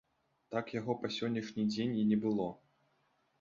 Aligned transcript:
Так 0.53 0.71
яго 0.75 0.95
па 1.03 1.11
сённяшні 1.17 1.67
дзень 1.75 1.93
і 2.05 2.07
не 2.13 2.19
было. 2.25 2.49